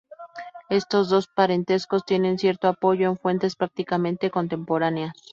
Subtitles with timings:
[0.71, 5.13] Estos dos parentescos tienen cierto apoyo en fuentes prácticamente contemporáneas.